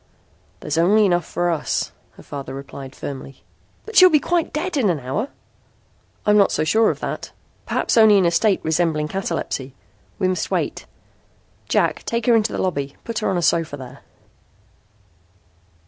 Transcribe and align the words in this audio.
"There's 0.61 0.79
only 0.79 1.05
enough 1.05 1.25
for 1.25 1.51
us," 1.51 1.91
her 2.13 2.23
father 2.23 2.55
replied 2.55 2.95
firmly. 2.95 3.43
"But 3.85 3.95
she'll 3.95 4.09
be 4.09 4.19
quite 4.19 4.51
dead 4.51 4.75
in 4.75 4.89
an 4.89 4.99
hour!" 4.99 5.27
"I'm 6.25 6.37
not 6.37 6.51
so 6.51 6.63
sure 6.63 6.89
of 6.89 6.99
that. 7.01 7.31
Perhaps 7.67 7.95
only 7.97 8.17
in 8.17 8.25
a 8.25 8.31
state 8.31 8.61
resembling 8.63 9.09
catalepsy. 9.09 9.75
We 10.17 10.27
must 10.27 10.49
wait. 10.49 10.87
Jack, 11.69 12.01
take 12.03 12.25
her 12.25 12.35
into 12.35 12.51
the 12.51 12.57
lobby. 12.57 12.95
Put 13.03 13.19
her 13.19 13.29
on 13.29 13.37
a 13.37 13.43
sofa 13.43 13.77
there." 13.77 13.99